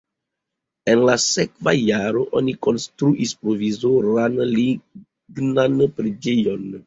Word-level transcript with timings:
En 0.93 1.01
la 1.09 1.15
sekva 1.23 1.73
jaro 1.79 2.23
oni 2.39 2.55
konstruis 2.67 3.33
provizoran 3.43 4.39
lignan 4.57 5.79
preĝejon. 6.01 6.67